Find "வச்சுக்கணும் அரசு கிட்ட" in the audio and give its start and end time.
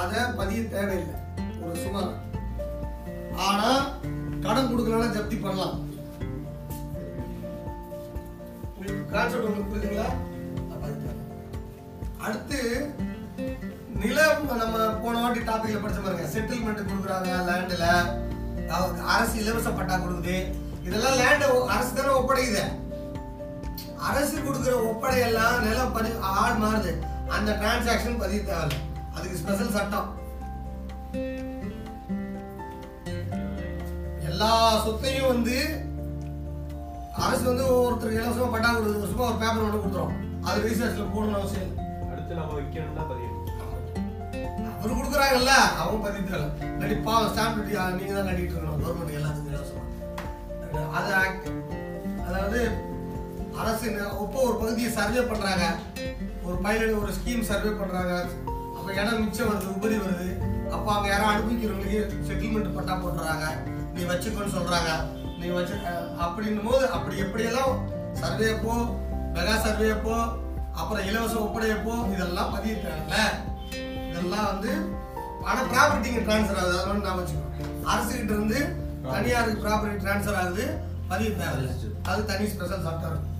77.20-78.32